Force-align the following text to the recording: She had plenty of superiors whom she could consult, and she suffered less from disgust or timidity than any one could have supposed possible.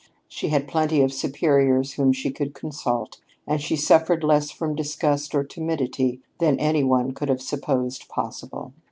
She 0.27 0.47
had 0.47 0.67
plenty 0.67 1.01
of 1.03 1.13
superiors 1.13 1.93
whom 1.93 2.11
she 2.11 2.31
could 2.31 2.55
consult, 2.55 3.19
and 3.45 3.61
she 3.61 3.75
suffered 3.75 4.23
less 4.23 4.49
from 4.49 4.75
disgust 4.75 5.35
or 5.35 5.43
timidity 5.43 6.21
than 6.39 6.57
any 6.59 6.83
one 6.83 7.11
could 7.13 7.29
have 7.29 7.39
supposed 7.39 8.09
possible. 8.09 8.73